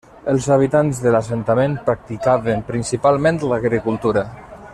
Els 0.31 0.45
habitants 0.53 1.01
de 1.03 1.13
l'assentament 1.15 1.77
practicaven 1.91 2.65
principalment 2.71 3.41
l'agricultura. 3.53 4.27